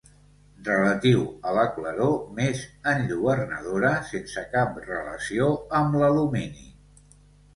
[0.67, 1.19] Relatiu
[1.49, 2.63] a la claror més
[2.93, 6.65] enlluernadora, sense cap relació amb l'alumini.